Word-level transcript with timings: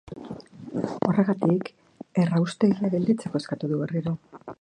Horregatik, 1.07 1.69
erraustegia 2.23 2.91
gelditzeko 2.95 3.43
eskatu 3.45 3.71
du 3.75 3.79
berriro. 3.83 4.15